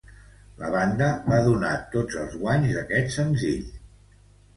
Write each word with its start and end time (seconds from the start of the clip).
La 0.59 0.69
banda 0.75 1.09
va 1.33 1.37
donar 1.47 1.73
tots 1.95 2.17
els 2.21 2.33
guanys 2.45 2.73
d'este 2.79 3.03
senzill. 3.17 3.69